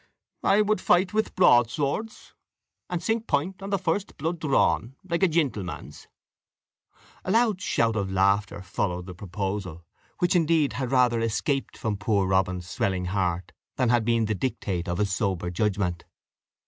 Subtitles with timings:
[0.41, 2.33] "I would fight with proadswords,
[2.89, 6.07] and sink point on the first plood drawn, like a gentlemans."
[7.23, 9.85] A loud shout of laughter followed the proposal,
[10.17, 14.97] which indeed had rather escaped from poor Robin's swelling heart than been the dictate of
[14.97, 16.05] his sober judgment.